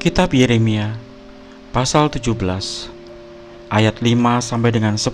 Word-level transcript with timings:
Kitab 0.00 0.32
Yeremia 0.32 0.96
pasal 1.76 2.08
17 2.08 2.32
ayat 3.68 4.00
5 4.00 4.40
sampai 4.40 4.72
dengan 4.72 4.96
10. 4.96 5.12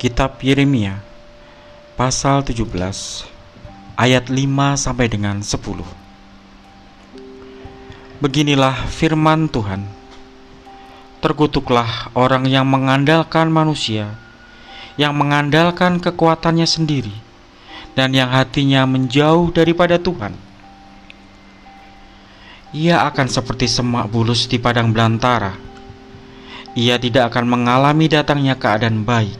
Kitab 0.00 0.40
Yeremia 0.40 1.04
pasal 2.00 2.40
17 2.48 2.64
ayat 4.00 4.32
5 4.32 4.72
sampai 4.72 5.04
dengan 5.04 5.44
10. 5.44 8.24
Beginilah 8.24 8.88
firman 8.88 9.52
Tuhan. 9.52 9.92
Terkutuklah 11.20 12.08
orang 12.16 12.48
yang 12.48 12.64
mengandalkan 12.64 13.52
manusia, 13.52 14.16
yang 14.96 15.12
mengandalkan 15.12 16.00
kekuatannya 16.00 16.64
sendiri, 16.64 17.12
dan 17.92 18.16
yang 18.16 18.32
hatinya 18.32 18.88
menjauh 18.88 19.52
daripada 19.52 20.00
Tuhan 20.00 20.46
ia 22.74 23.06
akan 23.06 23.30
seperti 23.30 23.70
semak 23.70 24.10
bulus 24.10 24.50
di 24.50 24.58
padang 24.58 24.90
belantara. 24.90 25.54
Ia 26.74 26.98
tidak 26.98 27.30
akan 27.30 27.46
mengalami 27.46 28.10
datangnya 28.10 28.58
keadaan 28.58 29.06
baik. 29.06 29.38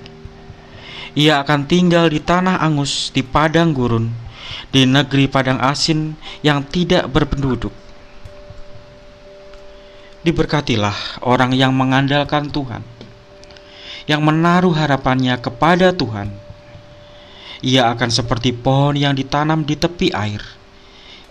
Ia 1.19 1.43
akan 1.43 1.67
tinggal 1.67 2.07
di 2.07 2.23
tanah 2.23 2.63
angus, 2.63 3.11
di 3.11 3.27
padang 3.27 3.75
gurun, 3.75 4.13
di 4.71 4.87
negeri 4.87 5.27
padang 5.27 5.59
asin 5.59 6.15
yang 6.47 6.63
tidak 6.63 7.11
berpenduduk. 7.11 7.75
Diberkatilah 10.23 11.23
orang 11.27 11.51
yang 11.51 11.75
mengandalkan 11.75 12.47
Tuhan, 12.49 12.83
yang 14.07 14.23
menaruh 14.23 14.75
harapannya 14.75 15.35
kepada 15.43 15.91
Tuhan. 15.91 16.31
Ia 17.65 17.91
akan 17.91 18.11
seperti 18.13 18.55
pohon 18.55 18.95
yang 18.95 19.17
ditanam 19.17 19.65
di 19.65 19.75
tepi 19.75 20.13
air 20.13 20.56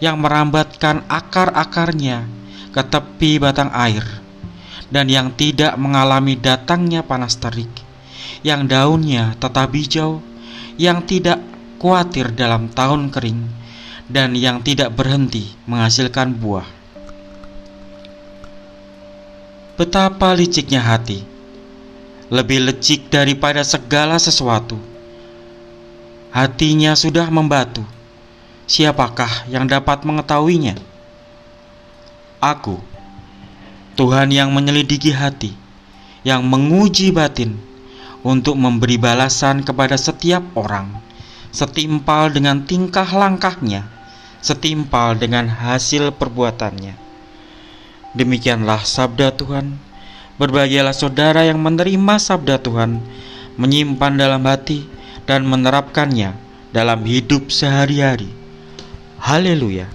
yang 0.04 0.20
merambatkan 0.20 1.08
akar-akarnya 1.08 2.28
ke 2.76 2.82
tepi 2.84 3.40
batang 3.40 3.72
air 3.72 4.04
dan 4.92 5.10
yang 5.10 5.34
tidak 5.34 5.74
mengalami 5.80 6.38
datangnya 6.38 7.02
panas 7.02 7.40
terik, 7.42 7.72
yang 8.46 8.70
daunnya 8.70 9.34
tetap 9.42 9.74
hijau, 9.74 10.22
yang 10.78 11.04
tidak 11.08 11.42
khawatir 11.82 12.32
dalam 12.36 12.70
tahun 12.70 13.10
kering, 13.10 13.42
dan 14.10 14.38
yang 14.38 14.62
tidak 14.62 14.94
berhenti 14.94 15.50
menghasilkan 15.66 16.38
buah. 16.38 16.68
Betapa 19.76 20.32
liciknya 20.32 20.80
hati, 20.80 21.20
lebih 22.32 22.64
licik 22.64 23.12
daripada 23.12 23.60
segala 23.66 24.16
sesuatu. 24.16 24.80
Hatinya 26.32 26.96
sudah 26.96 27.28
membatu, 27.32 27.84
siapakah 28.66 29.46
yang 29.50 29.70
dapat 29.70 30.02
mengetahuinya? 30.02 30.74
Aku, 32.42 32.82
Tuhan 33.94 34.34
yang 34.34 34.50
menyelidiki 34.54 35.14
hati, 35.14 35.54
yang 36.26 36.46
menguji 36.46 37.14
batin, 37.14 37.58
untuk 38.26 38.58
memberi 38.58 38.98
balasan 38.98 39.62
kepada 39.62 39.94
setiap 40.02 40.42
orang, 40.58 40.98
setimpal 41.54 42.34
dengan 42.34 42.66
tingkah 42.66 43.06
langkahnya, 43.06 43.86
setimpal 44.42 45.14
dengan 45.14 45.46
hasil 45.46 46.10
perbuatannya. 46.18 46.98
Demikianlah 48.18 48.82
sabda 48.82 49.30
Tuhan. 49.38 49.78
Berbahagialah 50.36 50.92
saudara 50.92 51.48
yang 51.48 51.64
menerima 51.64 52.20
sabda 52.20 52.60
Tuhan, 52.60 53.00
menyimpan 53.56 54.14
dalam 54.20 54.44
hati, 54.44 54.84
dan 55.24 55.48
menerapkannya 55.48 56.36
dalam 56.76 57.08
hidup 57.08 57.48
sehari-hari 57.48 58.45
Haleluya! 59.26 59.90